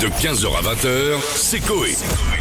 De 0.00 0.06
15h 0.06 0.56
à 0.56 0.62
20h, 0.74 1.20
c'est 1.36 1.60
Coé. 1.60 1.94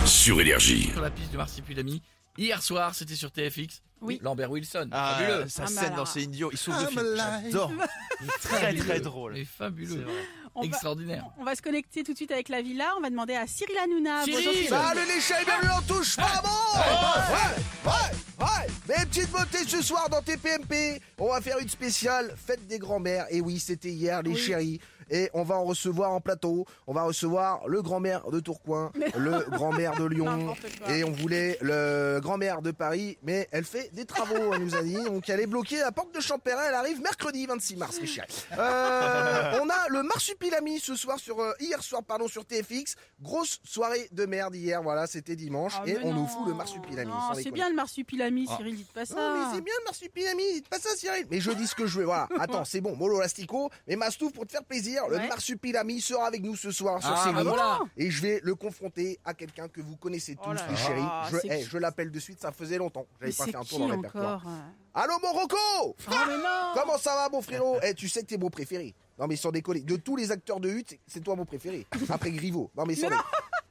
Sur 0.06 0.40
Énergie. 0.40 0.92
sur 0.92 1.02
la 1.02 1.10
piste 1.10 1.32
du 1.32 1.38
Marsipulami. 1.38 2.02
Hier 2.38 2.62
soir, 2.62 2.94
c'était 2.94 3.16
sur 3.16 3.32
TFX. 3.32 3.82
Oui. 4.02 4.20
Lambert 4.22 4.52
Wilson. 4.52 4.88
Ah, 4.92 5.18
fabuleux. 5.20 5.50
sa 5.50 5.64
Ah, 5.64 5.68
scène 5.68 5.78
alors- 5.86 5.96
dans 5.98 6.06
Céline 6.06 6.30
Dion, 6.32 6.50
il 6.52 6.58
souffle 6.58 6.78
de 6.78 6.84
I'm 6.84 6.90
film. 6.90 7.20
alive. 7.20 7.46
J'adore. 7.52 7.72
Il 8.22 8.28
est 8.28 8.40
très 8.42 8.74
très 8.76 9.00
drôle. 9.00 9.34
Mais 9.34 9.46
fabuleux. 9.46 10.06
On 10.54 10.62
va, 10.62 10.68
Extraordinaire. 10.68 11.26
on 11.40 11.44
va 11.44 11.56
se 11.56 11.62
connecter 11.64 12.04
tout 12.04 12.12
de 12.14 12.18
suite 12.18 12.32
avec 12.32 12.50
la 12.50 12.62
villa. 12.62 12.94
On 12.98 13.02
va 13.02 13.10
demander 13.10 13.34
à 13.36 13.48
Cyril 13.48 13.76
Hanouna. 13.84 14.24
Cyril 14.24 14.38
Bonjour, 14.46 14.54
Cyril. 14.54 14.70
Salut 14.70 15.02
les 15.16 15.22
chats, 15.22 15.44
bienvenue 15.46 15.72
en 15.72 15.82
touche 15.82 16.16
pas 16.16 16.42
bon 16.44 16.80
Ouais, 16.80 17.92
ouais, 17.92 18.46
ouais 18.46 18.68
Mes 18.98 19.06
petites 19.06 19.32
beautés 19.32 19.68
ce 19.68 19.82
soir 19.84 20.10
dans 20.10 20.22
TPMP, 20.22 21.00
on 21.20 21.30
va 21.32 21.42
faire 21.42 21.58
une 21.60 21.70
spéciale 21.70 22.36
fête 22.44 22.66
des 22.68 22.80
grands-mères. 22.80 23.26
Et 23.30 23.42
oui, 23.42 23.60
c'était 23.60 23.90
hier 23.92 24.22
les 24.24 24.32
Oui. 24.32 24.38
chéris. 24.38 24.80
Et 25.10 25.30
on 25.34 25.44
va 25.44 25.56
en 25.56 25.64
recevoir 25.64 26.12
en 26.12 26.22
plateau. 26.22 26.66
On 26.88 26.94
va 26.94 27.04
recevoir 27.04 27.68
le 27.68 27.82
grand-mère 27.82 28.30
de 28.30 28.40
Tourcoing, 28.40 28.92
le 29.18 29.50
grand-mère 29.50 29.96
de 29.96 30.06
Lyon. 30.06 30.56
Et 30.90 31.04
on 31.04 31.12
voulait 31.12 31.58
le 31.62 32.20
grand-mère 32.22 32.62
de 32.62 32.72
Paris, 32.72 33.18
mais 33.24 33.48
elle 33.52 33.64
fait 33.64 33.90
des 33.94 34.06
travaux, 34.06 34.54
elle 34.54 34.64
nous 34.64 34.76
a 34.76 34.84
dit. 34.84 34.96
Donc 34.96 35.30
elle 35.30 35.40
est 35.40 35.48
bloquée 35.48 35.82
à 35.82 35.86
la 35.86 35.92
porte 35.92 36.14
de 36.14 36.20
Champéret. 36.20 36.66
Elle 36.70 36.76
arrive 36.76 37.02
mercredi 37.02 37.46
26 37.46 37.76
mars, 37.76 37.98
les 38.00 38.08
chéris. 38.08 38.46
Euh, 38.58 39.60
on 39.62 39.70
a 39.70 39.90
le 39.90 40.04
Marsupilami 40.04 40.80
ce 40.80 40.96
soir 40.96 41.20
sur 41.20 41.40
euh, 41.40 41.54
hier 41.60 41.82
soir 41.84 42.04
pardon 42.04 42.28
sur 42.28 42.46
TFX. 42.46 42.96
Grosse 43.22 43.60
soirée 43.64 44.08
de 44.12 44.26
merde 44.26 44.56
hier. 44.56 44.82
Voilà, 44.82 45.08
c'était 45.08 45.36
dimanche 45.36 45.74
Ah, 45.78 45.88
et 45.88 45.98
on 46.04 46.14
nous 46.14 46.28
fout 46.28 46.48
le 46.48 46.54
Marsupilami. 46.54 47.12
C'est 47.36 47.52
bien 47.52 47.70
le 47.70 47.76
marsupilami, 47.76 48.48
Cyril, 48.48 48.76
dites 48.76 48.92
pas 48.92 49.06
ça. 49.06 49.16
Non, 49.16 49.38
mais 49.38 49.56
c'est 49.56 49.62
bien 49.62 49.74
le 49.80 49.86
marsupilami, 49.86 50.44
dites 50.54 50.70
pas 50.70 50.80
ça 50.80 50.90
Cyril. 50.96 51.26
Mais 51.30 51.40
je 51.40 51.52
dis 51.52 51.68
ce 51.68 51.76
que 51.76 51.86
je 51.88 52.00
veux, 52.00 52.06
voilà. 52.06 52.28
Attends, 52.40 52.66
c'est 52.66 52.82
bon, 52.82 52.96
mollo 52.96 53.20
lastico. 53.20 53.70
Mais 53.88 53.96
Mastouf, 53.96 54.32
pour 54.34 54.46
te 54.46 54.52
faire 54.52 54.64
plaisir, 54.64 54.97
le 55.10 55.18
Ouais. 55.18 55.28
marsupilami 55.28 56.02
sera 56.02 56.28
avec 56.28 56.42
nous 56.44 56.56
ce 56.56 56.72
soir 56.72 57.02
sur 57.02 57.12
Ah, 57.16 57.24
ces 57.26 57.34
bah 57.34 57.44
voilà. 57.44 57.80
Et 57.98 58.10
je 58.10 58.22
vais 58.22 58.40
le 58.44 58.56
confronter 58.56 59.20
à 59.26 59.34
quelqu'un 59.34 59.68
que 59.68 59.82
vous 59.82 59.96
connaissez 59.98 60.36
tous, 60.36 60.42
Oh 60.48 60.54
là 60.54 60.62
les 60.68 60.74
là, 60.74 60.80
chéris. 60.80 61.02
Je, 61.32 61.38
c'est 61.38 61.48
eh, 61.52 61.64
qui 61.64 61.70
je 61.70 61.78
l'appelle 61.78 62.12
de 62.12 62.20
suite, 62.20 62.40
ça 62.42 62.52
faisait 62.52 62.78
longtemps. 62.78 63.06
Mais 63.22 63.32
J'avais 63.32 63.38
pas 63.38 63.46
c'est 63.46 63.52
fait 63.52 63.58
un 63.58 63.62
qui 63.62 63.70
tour 63.70 63.80
dans 63.80 63.88
le 63.88 63.94
répertoire. 63.96 64.38
encore 64.38 64.52
euh 64.52 64.58
Allô 65.00 65.14
mon 65.22 65.32
Rocco 65.32 65.96
Ah, 66.08 66.26
mais 66.28 66.38
non 66.38 66.74
Comment 66.74 66.98
ça 66.98 67.14
va 67.16 67.30
mon 67.30 67.42
frérot 67.42 67.78
Eh, 67.84 67.94
tu 67.94 68.10
sais 68.10 68.22
que 68.22 68.28
t'es 68.28 68.38
mon 68.38 68.50
préféré. 68.50 68.96
Non 69.20 69.28
mais 69.28 69.36
sans 69.36 69.52
déconner, 69.52 69.82
de 69.82 69.96
tous 69.96 70.16
les 70.16 70.32
acteurs 70.32 70.60
de 70.60 70.70
Hutte, 70.70 70.98
c'est 71.08 71.24
toi 71.24 71.36
mon 71.36 71.46
préféré. 71.46 71.86
Après 72.10 72.32
Griveaux. 72.32 72.72
Non 72.76 72.86
mais 72.86 72.96
sans 72.96 73.10
déconner. 73.10 73.22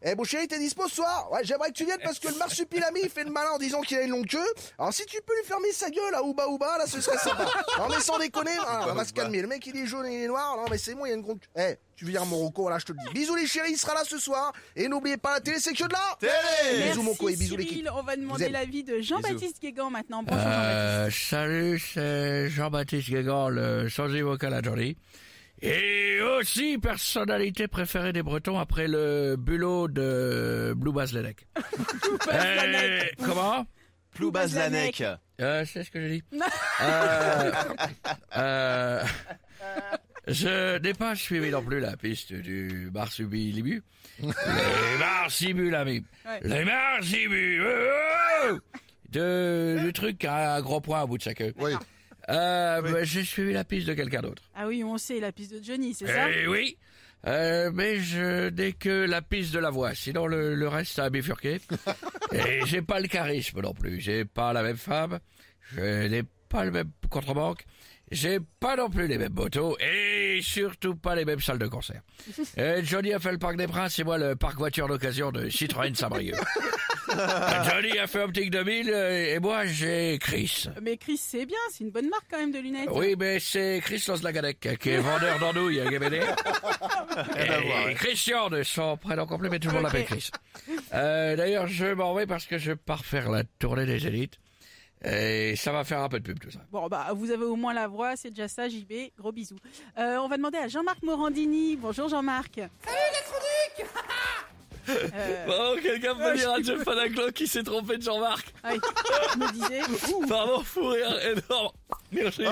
Eh 0.02 0.14
mon 0.14 0.24
chéri, 0.24 0.46
t'es 0.46 0.58
dispo 0.58 0.86
ce 0.88 0.96
soir? 0.96 1.30
Ouais, 1.32 1.40
j'aimerais 1.42 1.68
que 1.68 1.74
tu 1.74 1.84
viennes 1.84 1.98
parce 2.04 2.18
que 2.18 2.28
le 2.28 2.34
marsupilami 2.36 3.00
il 3.02 3.08
fait 3.10 3.24
le 3.24 3.30
malin 3.30 3.50
en 3.54 3.58
disant 3.58 3.80
qu'il 3.80 3.96
a 3.96 4.02
une 4.02 4.10
longue 4.10 4.26
queue. 4.26 4.38
Alors 4.78 4.92
si 4.92 5.04
tu 5.06 5.18
peux 5.26 5.34
lui 5.40 5.44
fermer 5.46 5.72
sa 5.72 5.90
gueule 5.90 6.14
à 6.14 6.22
Ouba 6.22 6.46
Ouba, 6.48 6.78
là 6.78 6.86
ce 6.86 7.00
serait 7.00 7.16
sympa. 7.18 7.46
Non 7.78 7.88
mais 7.88 8.00
sans 8.00 8.18
déconner, 8.18 8.50
on 8.88 8.94
va 8.94 9.04
se 9.04 9.12
calmer. 9.12 9.40
Le 9.40 9.48
mec 9.48 9.66
il 9.66 9.76
est 9.76 9.86
jaune 9.86 10.06
et 10.06 10.14
il 10.14 10.22
est 10.24 10.28
noir. 10.28 10.56
Non 10.56 10.66
mais 10.70 10.78
c'est 10.78 10.94
bon, 10.94 11.06
il 11.06 11.08
y 11.08 11.12
a 11.12 11.14
une 11.16 11.22
grande. 11.22 11.38
Eh, 11.58 11.76
tu 11.96 12.04
viens 12.04 12.24
mon 12.26 12.36
Rocco, 12.36 12.68
là 12.68 12.78
je 12.78 12.84
te 12.84 12.92
le 12.92 12.98
dis. 13.08 13.14
Bisous 13.14 13.34
les 13.36 13.46
chéris, 13.46 13.72
il 13.72 13.78
sera 13.78 13.94
là 13.94 14.02
ce 14.04 14.18
soir. 14.18 14.52
Et 14.76 14.86
n'oubliez 14.88 15.16
pas 15.16 15.32
la 15.32 15.40
télé, 15.40 15.58
c'est 15.58 15.72
que 15.72 15.84
de 15.84 15.92
là. 15.92 16.16
Télé 16.20 16.32
Bisous, 16.74 16.84
Merci, 16.84 17.00
mon 17.02 17.14
co, 17.14 17.28
et 17.30 17.36
bisous, 17.36 17.54
Cyril. 17.56 17.66
l'équipe. 17.66 17.88
On 17.94 18.02
va 18.02 18.16
demander 18.16 18.48
l'avis 18.50 18.84
de 18.84 19.00
Jean-Baptiste 19.00 19.60
Guégan 19.62 19.90
maintenant. 19.90 20.22
Bonjour 20.22 20.42
Euh, 20.46 21.10
salut, 21.10 21.80
c'est 21.94 22.48
Jean-Baptiste 22.50 23.08
Guégan, 23.08 23.48
le 23.48 23.88
chargé 23.88 24.20
vocal 24.22 24.52
à 24.54 24.62
Johnny. 24.62 24.96
Et 25.62 26.20
aussi 26.20 26.76
personnalité 26.78 27.66
préférée 27.68 28.12
des 28.12 28.22
Bretons 28.22 28.58
après 28.58 28.86
le 28.88 29.36
bulot 29.36 29.88
de 29.88 30.74
Blue 30.76 30.92
Baz 30.92 31.12
Ledek. 31.14 31.46
Euh, 32.32 33.02
comment? 33.24 33.66
Plou 34.12 34.30
Bazlanek. 34.30 35.02
euh, 35.40 35.64
C'est 35.66 35.84
ce 35.84 35.90
que 35.90 36.00
j'ai 36.00 36.08
dit. 36.08 36.22
euh, 36.82 37.52
euh, 38.36 39.02
je 40.26 40.78
n'ai 40.78 40.94
pas 40.94 41.14
suivi 41.14 41.50
non 41.50 41.62
plus 41.62 41.80
la 41.80 41.96
piste 41.98 42.32
du 42.32 42.90
Marsupilami. 42.94 43.80
Les 44.18 44.98
Marsupilami. 44.98 46.04
Ouais. 46.26 46.40
Les 46.42 46.64
Marsupilami. 46.64 47.66
Oh 48.50 48.58
de, 49.10 49.78
du 49.84 49.92
truc 49.92 50.24
à 50.24 50.56
un 50.56 50.60
gros 50.62 50.80
point 50.80 51.02
au 51.02 51.06
bout 51.06 51.18
de 51.18 51.22
sa 51.22 51.34
queue. 51.34 51.52
Oui. 51.58 51.72
Euh, 52.28 52.82
bah, 52.82 53.04
J'ai 53.04 53.24
suivi 53.24 53.52
la 53.52 53.64
piste 53.64 53.86
de 53.86 53.94
quelqu'un 53.94 54.20
d'autre. 54.22 54.42
Ah 54.54 54.66
oui, 54.66 54.82
on 54.84 54.98
sait, 54.98 55.20
la 55.20 55.32
piste 55.32 55.52
de 55.54 55.62
Johnny, 55.62 55.94
c'est 55.94 56.06
ça? 56.06 56.30
Eh 56.30 56.46
oui. 56.46 56.76
Euh, 57.26 57.70
mais 57.74 57.98
je 58.00 58.50
n'ai 58.50 58.72
que 58.72 59.04
la 59.06 59.22
piste 59.22 59.52
de 59.52 59.58
la 59.58 59.70
voix. 59.70 59.94
Sinon, 59.94 60.26
le, 60.26 60.54
le 60.54 60.68
reste, 60.68 60.92
ça 60.92 61.04
a 61.04 61.10
bifurqué. 61.10 61.60
Et 62.32 62.60
j'ai 62.66 62.82
pas 62.82 63.00
le 63.00 63.08
charisme 63.08 63.60
non 63.60 63.72
plus. 63.74 64.00
J'ai 64.00 64.24
pas 64.24 64.52
la 64.52 64.62
même 64.62 64.76
femme. 64.76 65.18
Je 65.74 66.06
n'ai 66.06 66.22
pas 66.48 66.64
le 66.64 66.70
même 66.70 66.90
contre-banque. 67.10 67.64
J'ai 68.12 68.38
pas 68.60 68.76
non 68.76 68.88
plus 68.88 69.08
les 69.08 69.18
mêmes 69.18 69.32
motos. 69.32 69.76
Et 69.80 70.38
surtout 70.42 70.94
pas 70.94 71.16
les 71.16 71.24
mêmes 71.24 71.40
salles 71.40 71.58
de 71.58 71.66
concert. 71.66 72.02
Euh, 72.58 72.80
Johnny 72.84 73.12
a 73.12 73.18
fait 73.18 73.32
le 73.32 73.38
Parc 73.38 73.56
des 73.56 73.66
Princes 73.66 73.98
et 73.98 74.04
moi 74.04 74.16
le 74.18 74.34
parc 74.36 74.56
voiture 74.56 74.88
d'occasion 74.88 75.30
de 75.30 75.48
Citroën 75.50 75.94
Saint-Brieuc. 75.94 76.36
Johnny 77.68 77.98
a 77.98 78.06
fait 78.06 78.22
Optique 78.22 78.50
2000 78.50 78.90
euh, 78.90 79.34
et 79.34 79.38
moi 79.38 79.66
j'ai 79.66 80.18
Chris. 80.20 80.66
Mais 80.82 80.96
Chris, 80.96 81.16
c'est 81.18 81.46
bien, 81.46 81.58
c'est 81.70 81.84
une 81.84 81.90
bonne 81.90 82.08
marque 82.08 82.24
quand 82.30 82.38
même 82.38 82.52
de 82.52 82.58
lunettes. 82.58 82.88
Oui, 82.92 83.14
mais 83.18 83.38
c'est 83.40 83.80
Chris 83.82 84.02
Loslagadec 84.08 84.78
qui 84.80 84.90
est 84.90 84.98
vendeur 84.98 85.38
d'andouilles 85.38 85.80
à 85.80 85.90
GBD. 85.90 86.20
Et 87.88 87.94
Christian 87.94 88.48
de 88.50 88.62
son 88.62 88.96
prénom 88.96 89.26
complet, 89.26 89.48
mais 89.50 89.58
tout 89.58 89.68
le 89.68 89.74
monde 89.74 89.84
l'appelle 89.84 90.04
Chris. 90.04 90.30
Euh, 90.94 91.36
D'ailleurs, 91.36 91.66
je 91.66 91.86
m'en 91.86 92.14
vais 92.14 92.26
parce 92.26 92.46
que 92.46 92.58
je 92.58 92.72
pars 92.72 93.04
faire 93.04 93.30
la 93.30 93.44
tournée 93.58 93.86
des 93.86 94.06
élites. 94.06 94.38
Et 95.04 95.54
ça 95.56 95.72
va 95.72 95.84
faire 95.84 96.00
un 96.00 96.08
peu 96.08 96.18
de 96.18 96.24
pub 96.24 96.38
tout 96.40 96.50
ça. 96.50 96.60
Bon, 96.72 96.88
bah, 96.88 97.08
vous 97.14 97.30
avez 97.30 97.44
au 97.44 97.54
moins 97.54 97.74
la 97.74 97.86
voix, 97.86 98.16
c'est 98.16 98.30
déjà 98.30 98.48
ça, 98.48 98.68
JB. 98.68 98.92
Gros 99.18 99.30
bisous. 99.30 99.58
Euh, 99.98 100.16
on 100.16 100.28
va 100.28 100.36
demander 100.36 100.58
à 100.58 100.68
Jean-Marc 100.68 101.02
Morandini. 101.02 101.76
Bonjour 101.76 102.08
Jean-Marc. 102.08 102.54
Salut 102.56 103.26
Bon, 105.46 105.76
quelqu'un 105.82 106.14
peut 106.14 106.36
dire 106.36 106.50
à 106.50 106.62
Jeff 106.62 106.84
Panaclo 106.84 107.30
qui 107.32 107.46
s'est 107.46 107.62
trompé 107.62 107.96
de 107.98 108.02
Jean-Marc. 108.02 108.52
Ah 108.62 108.70
oui, 108.72 108.80
je 109.32 109.38
me 109.38 109.52
disais. 109.52 109.80
ouh, 110.14 110.26
Pardon, 110.26 110.62
fou 110.62 110.88
rire 110.88 111.18
énorme. 111.24 111.72
Merci. 112.12 112.44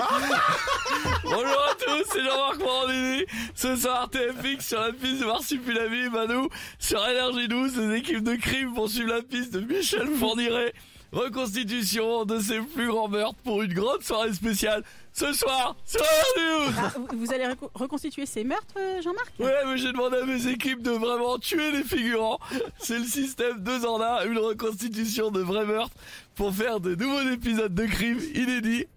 Bonjour 1.23 1.65
à 1.69 1.75
tous, 1.75 2.03
c'est 2.11 2.23
Jean-Marc 2.23 2.59
Morandini. 2.59 3.25
Ce 3.55 3.75
soir, 3.75 4.09
TFX 4.09 4.67
sur 4.67 4.81
la 4.81 4.91
piste 4.91 5.21
de 5.21 5.25
Marsupilami, 5.25 6.09
Manu. 6.09 6.49
Sur 6.79 7.07
Énergie 7.07 7.47
12, 7.47 7.77
les 7.77 7.97
équipes 7.97 8.23
de 8.23 8.35
crime 8.35 8.73
poursuivent 8.73 9.07
la 9.07 9.21
piste 9.21 9.53
de 9.53 9.61
Michel 9.61 10.07
Fourniret. 10.19 10.73
Reconstitution 11.11 12.25
de 12.25 12.39
ses 12.39 12.59
plus 12.59 12.87
grands 12.87 13.07
meurtres 13.07 13.37
pour 13.43 13.61
une 13.61 13.73
grande 13.73 14.01
soirée 14.03 14.33
spéciale. 14.33 14.83
Ce 15.13 15.31
soir, 15.31 15.77
sur 15.85 16.01
12. 16.01 16.73
ah, 16.77 16.93
vous- 17.13 17.31
allez 17.33 17.45
reco- 17.45 17.69
reconstituer 17.73 18.25
ces 18.25 18.43
meurtres, 18.43 18.73
euh, 18.77 19.01
Jean-Marc? 19.01 19.31
Ouais, 19.39 19.53
mais 19.65 19.77
j'ai 19.77 19.93
demandé 19.93 20.17
à 20.17 20.25
mes 20.25 20.47
équipes 20.47 20.81
de 20.81 20.91
vraiment 20.91 21.37
tuer 21.39 21.71
les 21.71 21.83
figurants. 21.85 22.37
C'est 22.79 22.99
le 22.99 23.05
système 23.05 23.59
deux 23.59 23.85
en 23.85 24.01
un, 24.01 24.25
une 24.25 24.37
reconstitution 24.39 25.31
de 25.31 25.39
vrais 25.41 25.65
meurtres 25.65 25.95
pour 26.35 26.53
faire 26.53 26.81
de 26.81 26.95
nouveaux 26.95 27.29
épisodes 27.31 27.73
de 27.73 27.85
crimes 27.85 28.19
inédits. 28.33 28.87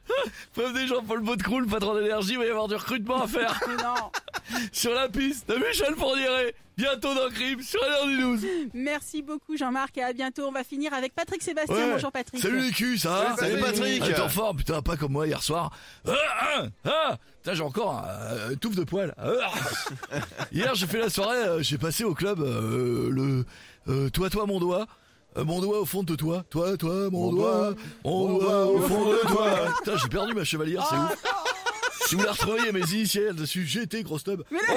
Prévenez 0.54 0.88
Jean-Paul 0.88 1.20
Baudecroux, 1.20 1.60
le 1.60 1.66
patron 1.66 1.94
d'énergie, 1.94 2.32
il 2.32 2.38
va 2.38 2.46
y 2.46 2.50
avoir 2.50 2.66
du 2.66 2.74
recrutement 2.74 3.22
à 3.22 3.28
faire 3.28 3.60
Non. 3.78 4.58
sur 4.72 4.92
la 4.92 5.08
piste 5.08 5.48
de 5.48 5.54
Michel 5.54 5.94
Fourniret. 5.94 6.54
Bientôt 6.78 7.12
dans 7.12 7.28
Crime 7.28 7.60
sur 7.60 7.80
Énergie 7.84 8.20
12. 8.20 8.46
Merci 8.74 9.20
beaucoup 9.20 9.56
Jean-Marc 9.56 9.98
et 9.98 10.04
à 10.04 10.12
bientôt. 10.12 10.44
On 10.46 10.52
va 10.52 10.62
finir 10.62 10.94
avec 10.94 11.12
Patrick 11.12 11.42
Sébastien. 11.42 11.74
Ouais. 11.74 11.92
Bonjour 11.94 12.12
Patrick. 12.12 12.40
Salut 12.40 12.60
les 12.60 12.70
culs, 12.70 13.00
ça 13.00 13.10
va 13.10 13.36
Salut 13.36 13.60
Patrick. 13.60 14.00
Ah, 14.04 14.06
T'es 14.06 14.20
en 14.20 14.28
forme, 14.28 14.58
putain, 14.58 14.80
pas 14.80 14.96
comme 14.96 15.10
moi 15.10 15.26
hier 15.26 15.42
soir. 15.42 15.72
Ah, 16.06 16.12
ah, 16.40 16.62
ah 16.84 17.18
Putain, 17.42 17.54
j'ai 17.54 17.64
encore 17.64 17.98
un 17.98 18.06
euh, 18.06 18.54
touffe 18.54 18.76
de 18.76 18.84
poil. 18.84 19.12
Ah. 19.18 19.32
Hier, 20.52 20.72
j'ai 20.76 20.86
fait 20.86 21.00
la 21.00 21.10
soirée, 21.10 21.36
euh, 21.36 21.62
j'ai 21.62 21.78
passé 21.78 22.04
au 22.04 22.14
club 22.14 22.40
euh, 22.40 23.10
le 23.10 23.44
euh, 23.88 24.08
Toi, 24.10 24.30
toi, 24.30 24.46
mon 24.46 24.60
doigt. 24.60 24.86
Euh, 25.36 25.44
mon 25.44 25.60
doigt 25.60 25.80
au 25.80 25.84
fond 25.84 26.04
de 26.04 26.14
toi, 26.14 26.44
toi, 26.48 26.76
toi, 26.76 27.10
mon, 27.10 27.32
doigt, 27.32 27.74
mon 28.04 28.38
doigt 28.38 28.66
au 28.66 28.80
fond 28.82 29.10
de 29.10 29.18
toi. 29.26 29.50
Putain, 29.78 29.96
j'ai 29.96 30.08
perdu 30.08 30.32
ma 30.32 30.44
chevalière, 30.44 30.86
c'est 30.88 30.96
ouf. 30.96 31.24
Si 32.06 32.14
vous 32.14 32.22
la 32.22 32.32
retrouvez 32.32 32.70
mes 32.70 32.88
initiales 32.92 33.34
dessus, 33.34 33.66
GT, 33.66 34.04
grosse 34.04 34.24
tub. 34.24 34.42
Oh, 34.50 34.74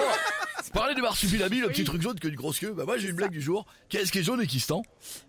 Parlez 0.74 0.96
du 0.96 1.02
marsupilami, 1.02 1.60
le 1.60 1.68
petit 1.68 1.84
truc 1.84 2.02
jaune 2.02 2.20
que 2.20 2.28
une 2.28 2.36
grosse 2.36 2.60
queue. 2.60 2.72
Bah 2.72 2.86
moi 2.86 2.98
j'ai 2.98 3.10
une 3.10 3.16
blague 3.16 3.32
du 3.32 3.42
jour. 3.42 3.66
Qu'est-ce 3.90 4.12
qui 4.12 4.20
est 4.20 4.24
jaune 4.24 4.42
et 4.42 4.48
qui 4.48 4.60
se 4.60 4.68
tend? 4.68 4.84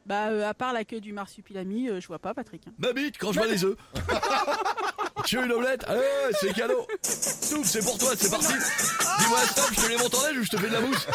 Bah, 0.06 0.28
euh, 0.28 0.48
à 0.48 0.54
part 0.54 0.72
la 0.72 0.84
queue 0.84 1.00
du 1.00 1.12
marsupilami, 1.12 1.88
euh, 1.88 2.00
je 2.00 2.06
vois 2.06 2.18
pas 2.18 2.32
Patrick. 2.34 2.62
hein. 2.68 2.72
Ma 2.78 2.92
bite 2.92 3.18
quand 3.18 3.32
je 3.32 3.38
vois 3.38 3.48
les 3.48 3.64
œufs. 3.64 3.76
tu 5.24 5.36
veux 5.38 5.44
une 5.46 5.52
omelette? 5.52 5.84
Allez, 5.88 6.00
c'est 6.40 6.52
cadeau. 6.52 6.86
Souffle, 7.02 7.64
c'est 7.64 7.84
pour 7.84 7.98
toi, 7.98 8.10
c'est 8.16 8.30
parti. 8.30 8.52
Dis-moi 8.52 9.38
stop, 9.46 9.70
je 9.72 9.80
te 9.82 9.88
les 9.88 9.96
monte 9.96 10.14
en 10.14 10.22
neige 10.28 10.38
ou 10.38 10.44
je 10.44 10.50
te 10.50 10.56
fais 10.56 10.68
de 10.68 10.72
la 10.74 10.80
mousse? 10.80 11.06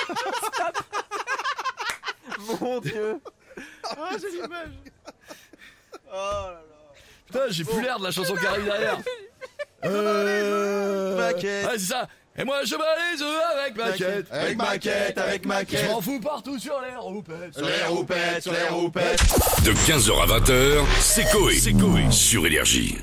Mon 2.61 2.79
dieu. 2.79 3.19
Putain, 7.25 7.39
j'ai 7.49 7.63
plus 7.63 7.81
l'air 7.81 7.99
de 7.99 8.03
la 8.05 8.11
chanson 8.11 8.35
qui 8.35 8.45
arrive 8.45 8.65
derrière. 8.65 8.97
Euh... 9.85 11.17
Maquette. 11.17 11.65
Ouais, 11.65 11.77
c'est 11.77 11.85
ça. 11.85 12.07
Et 12.39 12.43
moi 12.43 12.57
je 12.65 12.75
bats 12.75 12.85
les 13.13 13.21
œufs 13.21 13.41
avec 13.59 13.75
maquette. 13.75 14.27
Avec 14.31 14.57
maquette, 14.57 15.17
avec 15.17 15.47
Je 15.71 15.87
m'en 15.87 16.01
fous 16.01 16.19
partout 16.19 16.59
sur 16.59 16.79
les 16.81 16.95
roupettes. 16.95 17.55
Sur 17.57 17.65
les 17.65 17.83
roupettes, 17.87 18.43
sur 18.43 18.53
les 18.53 18.67
roupettes. 18.69 19.23
De 19.65 19.71
15h 19.71 20.21
à 20.21 20.39
20h, 20.39 20.85
c'est 20.99 21.25
Coé. 21.31 22.11
Sur 22.11 22.45
Énergie. 22.45 22.97